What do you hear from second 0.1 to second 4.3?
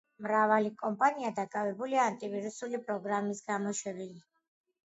მრავალი კომპანია დაკავებულია ანტივირუსული პროგრამის გამოშვებით.